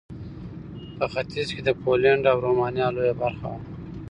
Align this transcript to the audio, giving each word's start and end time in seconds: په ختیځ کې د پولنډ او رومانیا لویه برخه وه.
په 0.97 1.05
ختیځ 1.13 1.47
کې 1.55 1.61
د 1.65 1.69
پولنډ 1.81 2.23
او 2.31 2.37
رومانیا 2.45 2.87
لویه 2.95 3.15
برخه 3.21 3.45
وه. 3.51 3.59